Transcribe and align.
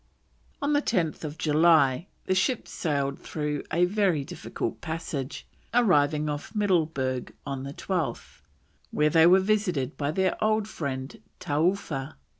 On 0.63 0.73
10th 0.73 1.37
July 1.37 2.07
the 2.25 2.33
ships 2.33 2.71
sailed 2.71 3.19
through 3.19 3.61
a 3.71 3.85
very 3.85 4.23
difficult 4.23 4.81
passage, 4.81 5.45
arriving 5.75 6.27
off 6.27 6.55
Middleburg 6.55 7.35
on 7.45 7.65
the 7.65 7.73
12th, 7.75 8.41
where 8.89 9.11
they 9.11 9.27
were 9.27 9.39
visited 9.39 9.95
by 9.97 10.09
their 10.09 10.43
old 10.43 10.67
friend 10.67 11.21
Taoofa. 11.39 12.15